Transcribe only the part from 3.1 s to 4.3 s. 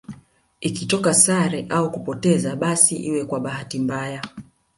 kwa bahati mbaya